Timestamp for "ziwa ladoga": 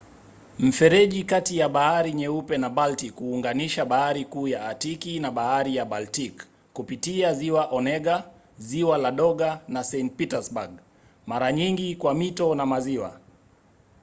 8.57-9.61